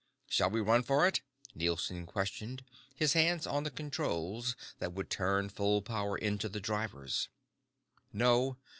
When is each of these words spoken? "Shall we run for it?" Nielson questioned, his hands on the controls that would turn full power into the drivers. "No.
"Shall 0.25 0.49
we 0.49 0.61
run 0.61 0.81
for 0.81 1.07
it?" 1.07 1.21
Nielson 1.53 2.07
questioned, 2.07 2.63
his 2.95 3.13
hands 3.13 3.45
on 3.45 3.65
the 3.65 3.69
controls 3.69 4.55
that 4.79 4.93
would 4.93 5.11
turn 5.11 5.47
full 5.47 5.83
power 5.83 6.17
into 6.17 6.49
the 6.49 6.59
drivers. 6.59 7.29
"No. 8.11 8.57